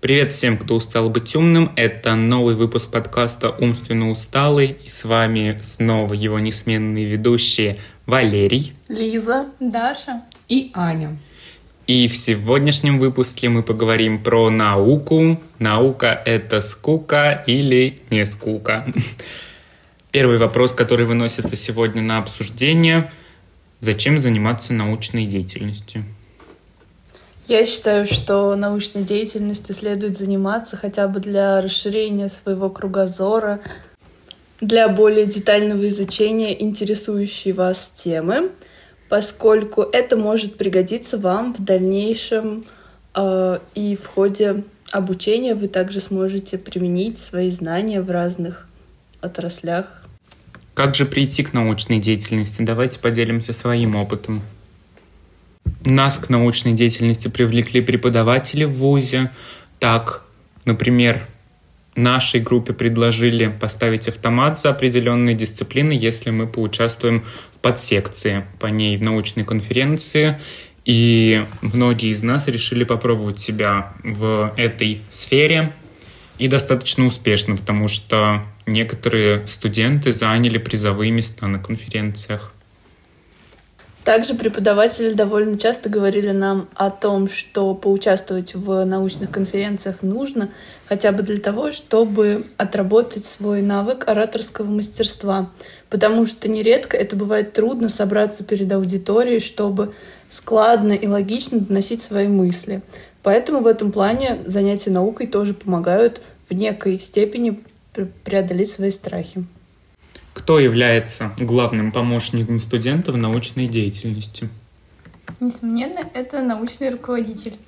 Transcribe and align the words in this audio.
Привет 0.00 0.32
всем, 0.32 0.56
кто 0.56 0.76
устал 0.76 1.10
быть 1.10 1.36
умным. 1.36 1.72
Это 1.76 2.14
новый 2.14 2.54
выпуск 2.54 2.90
подкаста 2.90 3.50
«Умственно 3.50 4.08
усталый». 4.08 4.78
И 4.82 4.88
с 4.88 5.04
вами 5.04 5.60
снова 5.62 6.14
его 6.14 6.38
несменные 6.38 7.04
ведущие 7.04 7.76
Валерий, 8.06 8.72
Лиза, 8.88 9.50
Даша 9.60 10.22
и 10.48 10.70
Аня. 10.72 11.18
И 11.86 12.08
в 12.08 12.16
сегодняшнем 12.16 12.98
выпуске 12.98 13.50
мы 13.50 13.62
поговорим 13.62 14.22
про 14.22 14.48
науку. 14.48 15.38
Наука— 15.58 16.22
это 16.24 16.62
скука 16.62 17.44
или 17.46 17.98
не 18.08 18.24
скука? 18.24 18.90
Первый 20.12 20.38
вопрос, 20.38 20.72
который 20.72 21.04
выносится 21.04 21.56
сегодня 21.56 22.00
на 22.00 22.16
обсуждение. 22.16 23.12
Зачем 23.80 24.18
заниматься 24.18 24.72
научной 24.72 25.26
деятельностью? 25.26 26.06
Я 27.50 27.66
считаю, 27.66 28.06
что 28.06 28.54
научной 28.54 29.02
деятельностью 29.02 29.74
следует 29.74 30.16
заниматься 30.16 30.76
хотя 30.76 31.08
бы 31.08 31.18
для 31.18 31.60
расширения 31.60 32.28
своего 32.28 32.70
кругозора, 32.70 33.58
для 34.60 34.88
более 34.88 35.26
детального 35.26 35.88
изучения 35.88 36.62
интересующей 36.62 37.50
вас 37.50 37.92
темы, 37.96 38.52
поскольку 39.08 39.82
это 39.82 40.16
может 40.16 40.58
пригодиться 40.58 41.18
вам 41.18 41.52
в 41.52 41.64
дальнейшем 41.64 42.66
э, 43.16 43.58
и 43.74 43.96
в 43.96 44.06
ходе 44.06 44.62
обучения 44.92 45.56
вы 45.56 45.66
также 45.66 46.00
сможете 46.00 46.56
применить 46.56 47.18
свои 47.18 47.50
знания 47.50 48.00
в 48.00 48.12
разных 48.12 48.68
отраслях. 49.22 49.86
Как 50.74 50.94
же 50.94 51.04
прийти 51.04 51.42
к 51.42 51.52
научной 51.52 51.98
деятельности? 51.98 52.62
Давайте 52.62 53.00
поделимся 53.00 53.52
своим 53.52 53.96
опытом. 53.96 54.40
Нас 55.84 56.18
к 56.18 56.28
научной 56.28 56.74
деятельности 56.74 57.28
привлекли 57.28 57.80
преподаватели 57.80 58.64
в 58.64 58.72
ВУЗе. 58.72 59.30
Так, 59.78 60.24
например, 60.66 61.22
нашей 61.96 62.40
группе 62.40 62.72
предложили 62.72 63.48
поставить 63.48 64.08
автомат 64.08 64.60
за 64.60 64.70
определенные 64.70 65.34
дисциплины, 65.34 65.92
если 65.92 66.30
мы 66.30 66.46
поучаствуем 66.46 67.24
в 67.52 67.58
подсекции 67.60 68.44
по 68.58 68.66
ней 68.66 68.98
в 68.98 69.02
научной 69.02 69.44
конференции. 69.44 70.38
И 70.84 71.44
многие 71.62 72.10
из 72.10 72.22
нас 72.22 72.46
решили 72.46 72.84
попробовать 72.84 73.38
себя 73.38 73.92
в 74.02 74.52
этой 74.56 75.00
сфере 75.10 75.72
и 76.38 76.48
достаточно 76.48 77.06
успешно, 77.06 77.56
потому 77.56 77.88
что 77.88 78.42
некоторые 78.66 79.46
студенты 79.46 80.12
заняли 80.12 80.58
призовые 80.58 81.10
места 81.10 81.46
на 81.46 81.58
конференциях. 81.58 82.52
Также 84.04 84.34
преподаватели 84.34 85.12
довольно 85.12 85.58
часто 85.58 85.90
говорили 85.90 86.30
нам 86.30 86.68
о 86.74 86.90
том, 86.90 87.28
что 87.28 87.74
поучаствовать 87.74 88.54
в 88.54 88.84
научных 88.84 89.30
конференциях 89.30 90.02
нужно, 90.02 90.48
хотя 90.88 91.12
бы 91.12 91.22
для 91.22 91.38
того, 91.38 91.70
чтобы 91.70 92.46
отработать 92.56 93.26
свой 93.26 93.60
навык 93.60 94.08
ораторского 94.08 94.66
мастерства. 94.66 95.50
Потому 95.90 96.24
что 96.24 96.48
нередко 96.48 96.96
это 96.96 97.14
бывает 97.14 97.52
трудно 97.52 97.90
собраться 97.90 98.42
перед 98.42 98.72
аудиторией, 98.72 99.40
чтобы 99.40 99.92
складно 100.30 100.92
и 100.92 101.06
логично 101.06 101.60
доносить 101.60 102.02
свои 102.02 102.26
мысли. 102.26 102.82
Поэтому 103.22 103.60
в 103.60 103.66
этом 103.66 103.92
плане 103.92 104.38
занятия 104.46 104.90
наукой 104.90 105.26
тоже 105.26 105.52
помогают 105.52 106.22
в 106.48 106.54
некой 106.54 106.98
степени 106.98 107.62
преодолеть 108.24 108.70
свои 108.70 108.90
страхи. 108.90 109.44
Кто 110.40 110.58
является 110.58 111.32
главным 111.38 111.92
помощником 111.92 112.60
студента 112.60 113.12
в 113.12 113.16
научной 113.18 113.68
деятельности? 113.68 114.48
Несомненно, 115.38 116.00
это 116.14 116.40
научный 116.40 116.88
руководитель. 116.88 117.58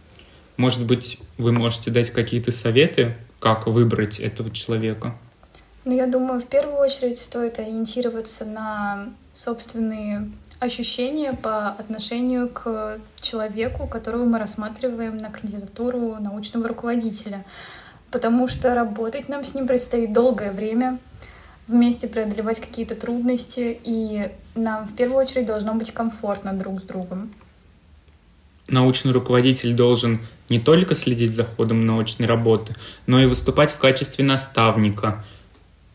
Может 0.57 0.87
быть, 0.87 1.19
вы 1.37 1.53
можете 1.53 1.91
дать 1.91 2.09
какие-то 2.09 2.51
советы, 2.51 3.15
как 3.41 3.67
выбрать 3.67 4.19
этого 4.21 4.51
человека? 4.51 5.15
Ну, 5.85 5.95
я 5.95 6.07
думаю, 6.07 6.41
в 6.41 6.47
первую 6.47 6.79
очередь 6.79 7.21
стоит 7.21 7.59
ориентироваться 7.59 8.47
на 8.47 9.11
собственные 9.35 10.31
ощущения 10.59 11.35
по 11.35 11.69
отношению 11.69 12.49
к 12.49 12.99
человеку, 13.21 13.87
которого 13.87 14.25
мы 14.25 14.39
рассматриваем 14.39 15.19
на 15.19 15.29
кандидатуру 15.29 16.17
научного 16.21 16.69
руководителя. 16.69 17.45
Потому 18.11 18.49
что 18.49 18.75
работать 18.75 19.29
нам 19.29 19.45
с 19.45 19.55
ним 19.55 19.67
предстоит 19.67 20.15
долгое 20.15 20.53
время, 20.53 20.99
вместе 21.67 22.09
преодолевать 22.09 22.61
какие-то 22.61 22.95
трудности, 22.95 23.79
и 23.85 24.31
нам 24.55 24.87
в 24.87 24.95
первую 24.95 25.25
очередь 25.25 25.47
должно 25.47 25.75
быть 25.75 25.93
комфортно 25.93 26.53
друг 26.53 26.81
с 26.81 26.83
другом. 26.83 27.33
Научный 28.69 29.13
руководитель 29.13 29.75
должен 29.75 30.21
не 30.49 30.61
только 30.61 30.95
следить 30.95 31.33
за 31.33 31.45
ходом 31.45 31.85
научной 31.85 32.27
работы, 32.27 32.75
но 33.07 33.21
и 33.21 33.27
выступать 33.27 33.73
в 33.73 33.79
качестве 33.79 34.25
наставника, 34.25 35.25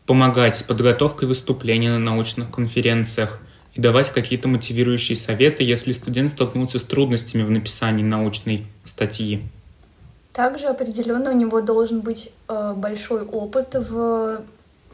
помогать 0.06 0.56
с 0.56 0.62
подготовкой 0.62 1.28
выступления 1.28 1.90
на 1.90 1.98
научных 1.98 2.50
конференциях 2.50 3.40
и 3.74 3.80
давать 3.80 4.10
какие-то 4.10 4.48
мотивирующие 4.48 5.16
советы, 5.16 5.62
если 5.64 5.92
студент 5.92 6.30
столкнулся 6.30 6.78
с 6.78 6.82
трудностями 6.82 7.42
в 7.42 7.50
написании 7.50 8.02
научной 8.02 8.66
статьи. 8.84 9.42
Также 10.32 10.66
определенно 10.66 11.30
у 11.30 11.36
него 11.36 11.60
должен 11.60 12.00
быть 12.00 12.30
э, 12.48 12.74
большой 12.76 13.22
опыт 13.22 13.74
в 13.74 14.42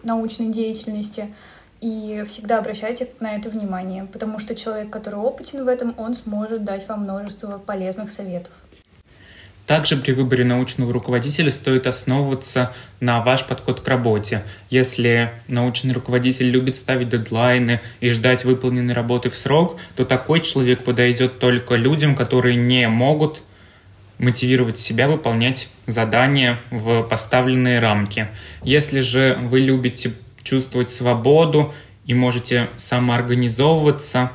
научной 0.04 0.48
деятельности. 0.48 1.34
И 1.80 2.24
всегда 2.26 2.58
обращайте 2.58 3.08
на 3.20 3.36
это 3.36 3.50
внимание, 3.50 4.06
потому 4.10 4.38
что 4.38 4.54
человек, 4.54 4.90
который 4.90 5.18
опытен 5.18 5.64
в 5.64 5.68
этом, 5.68 5.94
он 5.98 6.14
сможет 6.14 6.64
дать 6.64 6.88
вам 6.88 7.02
множество 7.02 7.58
полезных 7.58 8.10
советов. 8.10 8.52
Также 9.66 9.96
при 9.96 10.12
выборе 10.12 10.44
научного 10.44 10.92
руководителя 10.92 11.50
стоит 11.50 11.86
основываться 11.86 12.72
на 13.00 13.22
ваш 13.22 13.46
подход 13.46 13.80
к 13.80 13.88
работе. 13.88 14.42
Если 14.68 15.30
научный 15.48 15.94
руководитель 15.94 16.50
любит 16.50 16.76
ставить 16.76 17.08
дедлайны 17.08 17.80
и 18.00 18.10
ждать 18.10 18.44
выполненной 18.44 18.92
работы 18.92 19.30
в 19.30 19.36
срок, 19.36 19.78
то 19.96 20.04
такой 20.04 20.40
человек 20.40 20.84
подойдет 20.84 21.38
только 21.38 21.76
людям, 21.76 22.14
которые 22.14 22.56
не 22.56 22.86
могут 22.88 23.42
мотивировать 24.24 24.78
себя 24.78 25.06
выполнять 25.06 25.68
задания 25.86 26.58
в 26.70 27.02
поставленные 27.02 27.78
рамки. 27.78 28.28
Если 28.62 29.00
же 29.00 29.38
вы 29.42 29.60
любите 29.60 30.12
чувствовать 30.42 30.90
свободу 30.90 31.72
и 32.06 32.14
можете 32.14 32.68
самоорганизовываться, 32.76 34.32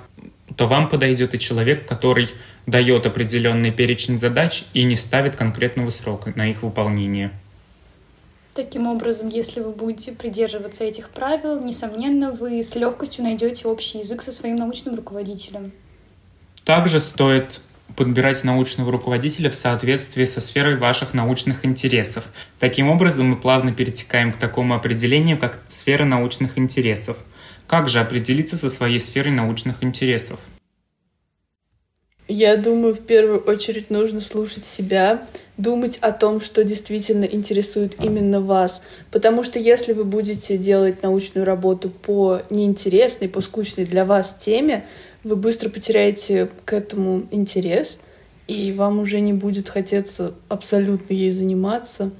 то 0.56 0.68
вам 0.68 0.90
подойдет 0.90 1.34
и 1.34 1.40
человек, 1.40 1.88
который 1.88 2.28
дает 2.66 3.06
определенный 3.06 3.72
перечень 3.72 4.20
задач 4.20 4.66
и 4.74 4.84
не 4.84 4.96
ставит 4.96 5.36
конкретного 5.36 5.90
срока 5.90 6.34
на 6.36 6.50
их 6.50 6.64
выполнение. 6.64 7.32
Таким 8.54 8.88
образом, 8.88 9.30
если 9.30 9.62
вы 9.62 9.72
будете 9.72 10.12
придерживаться 10.12 10.84
этих 10.84 11.12
правил, 11.12 11.64
несомненно, 11.64 12.32
вы 12.32 12.62
с 12.62 12.76
легкостью 12.76 13.24
найдете 13.24 13.68
общий 13.68 14.00
язык 14.00 14.22
со 14.22 14.32
своим 14.32 14.58
научным 14.58 14.96
руководителем. 14.96 15.72
Также 16.66 17.00
стоит 17.00 17.62
подбирать 17.96 18.44
научного 18.44 18.92
руководителя 18.92 19.50
в 19.50 19.56
соответствии 19.56 20.26
со 20.26 20.42
сферой 20.42 20.78
ваших 20.78 21.14
научных 21.14 21.66
интересов. 21.66 22.26
Таким 22.60 22.90
образом, 22.90 23.28
мы 23.28 23.36
плавно 23.36 23.72
перетекаем 23.72 24.32
к 24.32 24.38
такому 24.38 24.76
определению, 24.76 25.38
как 25.38 25.60
сфера 25.68 26.06
научных 26.06 26.58
интересов. 26.58 27.18
Как 27.68 27.90
же 27.90 28.00
определиться 28.00 28.58
со 28.58 28.70
своей 28.70 29.00
сферой 29.00 29.32
научных 29.32 29.84
интересов? 29.84 30.40
Я 32.32 32.58
думаю, 32.58 32.94
в 32.94 33.00
первую 33.00 33.40
очередь 33.40 33.90
нужно 33.90 34.22
слушать 34.22 34.64
себя, 34.64 35.28
думать 35.58 35.98
о 35.98 36.12
том, 36.12 36.42
что 36.42 36.64
действительно 36.64 37.26
интересует 37.26 37.96
именно 38.00 38.40
вас. 38.40 38.84
Потому 39.10 39.44
что 39.44 39.58
если 39.58 39.94
вы 39.94 40.04
будете 40.04 40.60
делать 40.60 41.02
научную 41.02 41.44
работу 41.44 41.90
по 41.90 42.44
неинтересной, 42.52 43.30
по 43.30 43.42
скучной 43.42 43.86
для 43.86 44.06
вас 44.06 44.38
теме, 44.40 44.86
вы 45.24 45.36
быстро 45.36 45.70
потеряете 45.70 46.50
к 46.66 46.74
этому 46.74 47.24
интерес, 47.32 48.00
и 48.48 48.72
вам 48.72 49.00
уже 49.00 49.20
не 49.20 49.34
будет 49.34 49.70
хотеться 49.70 50.34
абсолютно 50.48 51.14
ей 51.14 51.32
заниматься. 51.32 52.12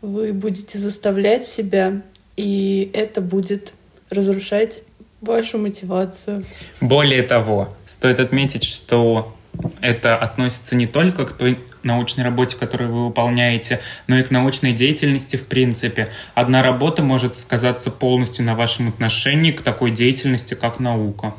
Вы 0.00 0.32
будете 0.32 0.78
заставлять 0.78 1.46
себя, 1.46 2.02
и 2.36 2.90
это 2.94 3.20
будет 3.20 3.72
разрушать 4.10 4.82
вашу 5.20 5.58
мотивацию. 5.58 6.44
Более 6.80 7.22
того, 7.22 7.74
стоит 7.86 8.20
отметить, 8.20 8.64
что 8.64 9.34
это 9.80 10.16
относится 10.16 10.76
не 10.76 10.86
только 10.86 11.24
к 11.24 11.32
той 11.32 11.58
научной 11.82 12.24
работе, 12.24 12.56
которую 12.56 12.92
вы 12.92 13.06
выполняете, 13.06 13.80
но 14.06 14.18
и 14.18 14.22
к 14.22 14.30
научной 14.30 14.72
деятельности 14.72 15.36
в 15.36 15.46
принципе. 15.46 16.08
Одна 16.34 16.62
работа 16.62 17.02
может 17.02 17.36
сказаться 17.36 17.90
полностью 17.90 18.44
на 18.44 18.54
вашем 18.54 18.88
отношении 18.88 19.52
к 19.52 19.62
такой 19.62 19.90
деятельности, 19.90 20.54
как 20.54 20.80
наука. 20.80 21.34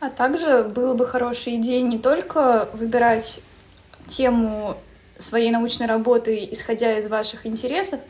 А 0.00 0.10
также 0.10 0.62
было 0.62 0.94
бы 0.94 1.04
хорошей 1.04 1.56
идеей 1.56 1.82
не 1.82 1.98
только 1.98 2.68
выбирать 2.72 3.40
тему 4.06 4.76
своей 5.18 5.50
научной 5.50 5.86
работы, 5.86 6.48
исходя 6.50 6.98
из 6.98 7.08
ваших 7.08 7.46
интересов, 7.46 8.00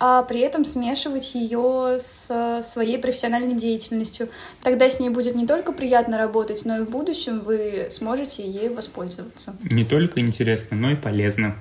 а 0.00 0.22
при 0.22 0.40
этом 0.40 0.64
смешивать 0.64 1.34
ее 1.34 1.98
с 2.00 2.62
своей 2.64 2.98
профессиональной 2.98 3.54
деятельностью. 3.54 4.28
Тогда 4.62 4.88
с 4.88 4.98
ней 4.98 5.10
будет 5.10 5.34
не 5.34 5.46
только 5.46 5.72
приятно 5.72 6.18
работать, 6.18 6.64
но 6.64 6.78
и 6.78 6.80
в 6.80 6.90
будущем 6.90 7.40
вы 7.40 7.88
сможете 7.90 8.48
ей 8.48 8.70
воспользоваться. 8.70 9.54
Не 9.62 9.84
только 9.84 10.20
интересно, 10.20 10.76
но 10.76 10.90
и 10.90 10.96
полезно. 10.96 11.54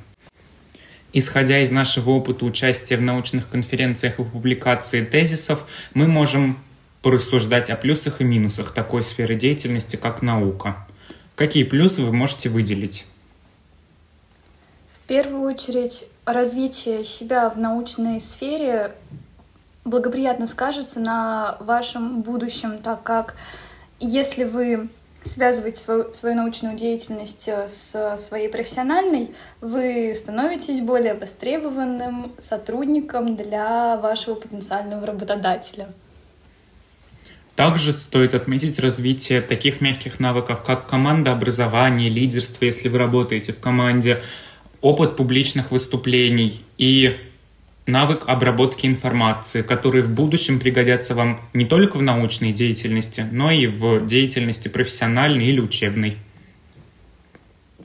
Исходя 1.12 1.60
из 1.60 1.70
нашего 1.70 2.12
опыта 2.12 2.44
участия 2.46 2.98
в 2.98 3.02
научных 3.02 3.48
конференциях 3.50 4.20
и 4.20 4.24
публикации 4.24 5.06
тезисов, 5.06 5.68
мы 5.94 6.08
можем 6.08 6.58
порассуждать 7.04 7.70
о 7.70 7.76
плюсах 7.76 8.22
и 8.22 8.24
минусах 8.24 8.74
такой 8.74 9.04
сферы 9.04 9.36
деятельности, 9.36 9.98
как 9.98 10.22
наука. 10.22 10.88
Какие 11.36 11.66
плюсы 11.66 12.02
вы 12.02 12.14
можете 12.14 12.50
выделить? 12.50 13.06
В 14.88 15.08
первую 15.08 15.42
очередь, 15.42 16.06
развитие 16.26 17.04
себя 17.04 17.50
в 17.50 17.58
научной 17.60 18.22
сфере 18.22 18.96
благоприятно 19.84 20.48
скажется 20.48 21.02
на 21.02 21.58
вашем 21.60 22.22
будущем, 22.22 22.78
так 22.78 23.04
как 23.04 23.36
если 24.00 24.46
вы 24.46 24.88
связываете 25.24 25.80
свою, 25.80 26.14
свою 26.14 26.36
научную 26.36 26.76
деятельность 26.76 27.48
э, 27.48 27.68
с 27.68 28.18
своей 28.18 28.50
профессиональной, 28.50 29.34
вы 29.62 30.14
становитесь 30.16 30.82
более 30.82 31.14
востребованным 31.14 32.34
сотрудником 32.40 33.36
для 33.36 33.98
вашего 33.98 34.36
потенциального 34.36 35.06
работодателя. 35.06 35.90
Также 37.56 37.94
стоит 37.94 38.34
отметить 38.34 38.80
развитие 38.80 39.42
таких 39.42 39.80
мягких 39.80 40.20
навыков, 40.20 40.64
как 40.66 40.88
команда 40.88 41.32
образования, 41.32 42.10
лидерство, 42.10 42.66
если 42.66 42.90
вы 42.90 42.98
работаете 42.98 43.54
в 43.54 43.60
команде, 43.60 44.22
опыт 44.82 45.16
публичных 45.16 45.70
выступлений 45.70 46.64
и 46.80 47.16
навык 47.86 48.24
обработки 48.28 48.88
информации, 48.88 49.62
которые 49.62 50.04
в 50.04 50.12
будущем 50.12 50.60
пригодятся 50.60 51.14
вам 51.14 51.42
не 51.54 51.66
только 51.66 51.98
в 51.98 52.02
научной 52.02 52.54
деятельности, 52.54 53.26
но 53.32 53.52
и 53.52 53.68
в 53.68 54.06
деятельности 54.06 54.68
профессиональной 54.68 55.46
или 55.48 55.60
учебной. 55.60 56.18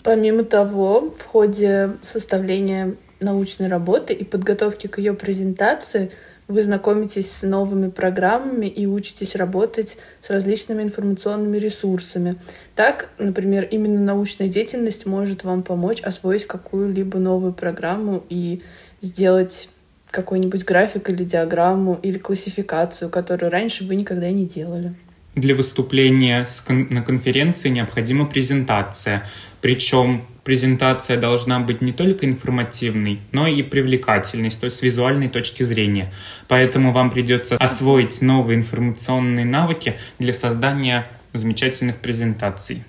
Помимо 0.02 0.44
того, 0.44 1.14
в 1.18 1.24
ходе 1.24 1.96
составления 2.02 2.94
научной 3.20 3.68
работы 3.68 4.14
и 4.14 4.24
подготовки 4.24 4.86
к 4.86 4.98
ее 4.98 5.12
презентации 5.12 6.10
вы 6.48 6.62
знакомитесь 6.62 7.30
с 7.30 7.42
новыми 7.42 7.90
программами 7.90 8.66
и 8.66 8.86
учитесь 8.86 9.36
работать 9.36 9.98
с 10.22 10.30
различными 10.30 10.82
информационными 10.82 11.58
ресурсами. 11.58 12.36
Так, 12.74 13.10
например, 13.18 13.68
именно 13.70 14.00
научная 14.00 14.48
деятельность 14.48 15.04
может 15.04 15.44
вам 15.44 15.62
помочь 15.62 16.00
освоить 16.00 16.46
какую-либо 16.46 17.18
новую 17.18 17.52
программу 17.52 18.24
и 18.30 18.62
сделать 19.02 19.68
какой-нибудь 20.10 20.64
график 20.64 21.10
или 21.10 21.22
диаграмму 21.22 22.00
или 22.02 22.16
классификацию, 22.16 23.10
которую 23.10 23.52
раньше 23.52 23.84
вы 23.84 23.94
никогда 23.96 24.30
не 24.30 24.46
делали. 24.46 24.94
Для 25.34 25.54
выступления 25.54 26.46
на 26.68 27.02
конференции 27.02 27.68
необходима 27.68 28.24
презентация. 28.24 29.24
Причем 29.60 30.22
презентация 30.48 31.20
должна 31.20 31.60
быть 31.60 31.82
не 31.82 31.92
только 31.92 32.24
информативной, 32.24 33.20
но 33.32 33.46
и 33.46 33.62
привлекательной, 33.62 34.48
то 34.48 34.64
есть 34.64 34.78
с 34.78 34.82
визуальной 34.82 35.28
точки 35.28 35.62
зрения. 35.62 36.10
Поэтому 36.48 36.90
вам 36.94 37.10
придется 37.10 37.58
освоить 37.58 38.22
новые 38.22 38.56
информационные 38.56 39.44
навыки 39.44 39.98
для 40.18 40.32
создания 40.32 41.06
замечательных 41.34 41.98
презентаций. 41.98 42.82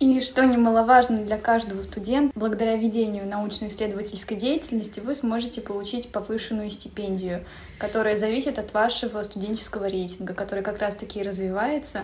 И 0.00 0.20
что 0.20 0.44
немаловажно 0.44 1.24
для 1.24 1.38
каждого 1.38 1.80
студента, 1.80 2.38
благодаря 2.38 2.76
ведению 2.76 3.26
научно-исследовательской 3.26 4.36
деятельности 4.36 5.00
вы 5.00 5.14
сможете 5.14 5.62
получить 5.62 6.10
повышенную 6.10 6.68
стипендию, 6.68 7.42
которая 7.78 8.16
зависит 8.16 8.58
от 8.58 8.74
вашего 8.74 9.22
студенческого 9.22 9.88
рейтинга, 9.88 10.34
который 10.34 10.62
как 10.62 10.78
раз-таки 10.78 11.22
развивается. 11.22 12.02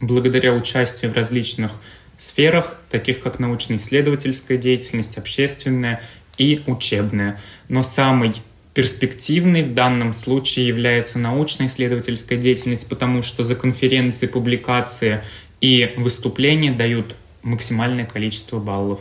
Благодаря 0.00 0.52
участию 0.54 1.12
в 1.12 1.14
различных 1.14 1.72
сферах, 2.18 2.76
таких 2.90 3.20
как 3.20 3.38
научно-исследовательская 3.38 4.58
деятельность, 4.58 5.16
общественная 5.16 6.02
и 6.36 6.62
учебная. 6.66 7.40
Но 7.68 7.82
самый 7.82 8.32
перспективной 8.74 9.62
в 9.62 9.72
данном 9.72 10.12
случае 10.14 10.66
является 10.66 11.18
научно-исследовательская 11.18 12.38
деятельность, 12.38 12.88
потому 12.88 13.22
что 13.22 13.42
за 13.42 13.54
конференции, 13.54 14.26
публикации 14.26 15.22
и 15.60 15.94
выступления 15.96 16.72
дают 16.72 17.16
максимальное 17.42 18.04
количество 18.04 18.58
баллов. 18.58 19.00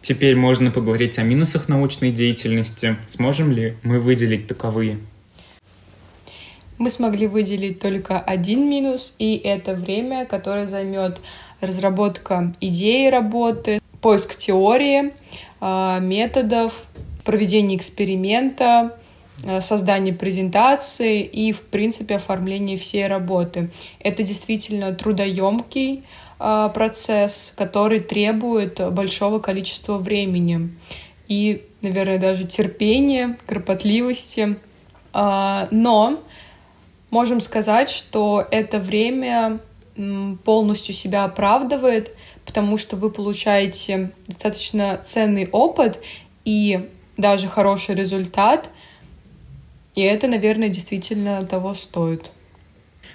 Теперь 0.00 0.34
можно 0.34 0.70
поговорить 0.70 1.18
о 1.18 1.22
минусах 1.22 1.68
научной 1.68 2.10
деятельности. 2.10 2.96
Сможем 3.06 3.52
ли 3.52 3.76
мы 3.82 4.00
выделить 4.00 4.46
таковые? 4.46 4.98
Мы 6.78 6.90
смогли 6.90 7.26
выделить 7.26 7.78
только 7.78 8.18
один 8.18 8.68
минус, 8.68 9.14
и 9.18 9.36
это 9.36 9.74
время, 9.74 10.24
которое 10.24 10.66
займет 10.66 11.20
разработка 11.60 12.54
идеи 12.60 13.08
работы, 13.08 13.80
поиск 14.00 14.36
теории, 14.36 15.12
а, 15.60 15.98
методов, 16.00 16.84
проведение 17.24 17.76
эксперимента, 17.76 18.96
а, 19.46 19.60
создание 19.60 20.14
презентации 20.14 21.22
и, 21.22 21.52
в 21.52 21.62
принципе, 21.64 22.16
оформление 22.16 22.78
всей 22.78 23.06
работы. 23.06 23.70
Это 23.98 24.22
действительно 24.22 24.94
трудоемкий 24.94 26.04
а, 26.38 26.70
процесс, 26.70 27.52
который 27.56 28.00
требует 28.00 28.80
большого 28.92 29.38
количества 29.38 29.98
времени 29.98 30.70
и, 31.28 31.64
наверное, 31.82 32.18
даже 32.18 32.44
терпения, 32.44 33.36
кропотливости. 33.46 34.56
Но 35.12 36.20
можем 37.10 37.40
сказать, 37.40 37.90
что 37.90 38.46
это 38.50 38.78
время 38.78 39.58
полностью 40.44 40.94
себя 40.94 41.24
оправдывает, 41.24 42.14
потому 42.44 42.76
что 42.76 42.96
вы 42.96 43.10
получаете 43.10 44.12
достаточно 44.26 44.98
ценный 45.02 45.48
опыт 45.50 46.00
и 46.44 46.88
даже 47.16 47.48
хороший 47.48 47.94
результат, 47.94 48.70
и 49.94 50.02
это, 50.02 50.26
наверное, 50.26 50.68
действительно 50.68 51.44
того 51.44 51.74
стоит. 51.74 52.30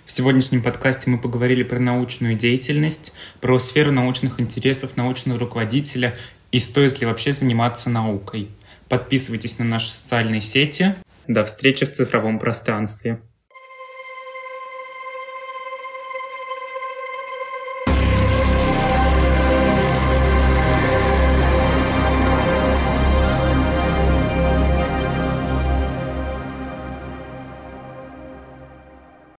В 0.05 0.11
сегодняшнем 0.11 0.61
подкасте 0.61 1.09
мы 1.09 1.17
поговорили 1.17 1.63
про 1.63 1.79
научную 1.79 2.35
деятельность, 2.35 3.11
про 3.41 3.57
сферу 3.57 3.91
научных 3.91 4.39
интересов 4.39 4.97
научного 4.97 5.39
руководителя 5.39 6.15
и 6.51 6.59
стоит 6.59 6.99
ли 6.99 7.07
вообще 7.07 7.31
заниматься 7.31 7.89
наукой. 7.89 8.49
Подписывайтесь 8.87 9.57
на 9.57 9.65
наши 9.65 9.91
социальные 9.91 10.41
сети. 10.41 10.93
До 11.27 11.43
встречи 11.43 11.85
в 11.85 11.91
цифровом 11.91 12.37
пространстве. 12.37 13.19